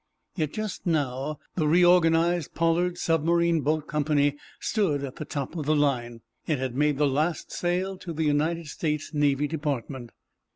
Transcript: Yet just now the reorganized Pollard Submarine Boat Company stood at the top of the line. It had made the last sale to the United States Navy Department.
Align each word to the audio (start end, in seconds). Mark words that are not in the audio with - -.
Yet 0.35 0.53
just 0.53 0.87
now 0.87 1.37
the 1.53 1.67
reorganized 1.67 2.55
Pollard 2.55 2.97
Submarine 2.97 3.61
Boat 3.61 3.85
Company 3.87 4.35
stood 4.59 5.03
at 5.03 5.17
the 5.17 5.25
top 5.25 5.55
of 5.55 5.67
the 5.67 5.75
line. 5.75 6.21
It 6.47 6.57
had 6.57 6.73
made 6.73 6.97
the 6.97 7.05
last 7.05 7.51
sale 7.51 7.97
to 7.99 8.11
the 8.11 8.23
United 8.23 8.65
States 8.65 9.13
Navy 9.13 9.45
Department. 9.47 10.09